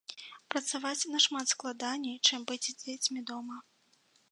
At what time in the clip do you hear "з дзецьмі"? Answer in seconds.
2.71-3.25